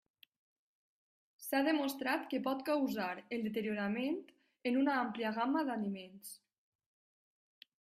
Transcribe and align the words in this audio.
S'ha 1.47 1.59
demostrat 1.67 2.23
que 2.31 2.39
pot 2.47 2.63
causar 2.71 3.11
el 3.37 3.45
deteriorament 3.49 4.19
en 4.71 4.81
una 4.85 4.97
àmplia 5.05 5.35
gamma 5.39 5.65
d'aliments. 5.71 6.35